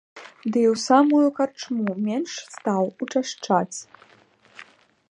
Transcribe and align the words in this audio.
Ды 0.51 0.57
і 0.61 0.69
ў 0.69 0.71
самую 0.89 1.27
карчму 1.39 1.95
менш 2.09 2.31
стаў 2.55 2.83
учашчаць. 3.03 3.79